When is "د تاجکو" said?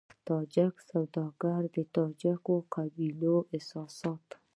1.75-2.55